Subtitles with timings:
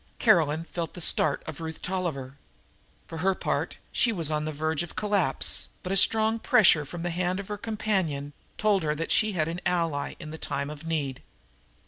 [0.17, 2.39] Caroline felt the start of Ruth Tolliver.
[3.05, 7.03] For her part she was on the verge of collapse, but a strong pressure from
[7.03, 10.71] the hand of her companion told her that she had an ally in the time
[10.71, 11.21] of need.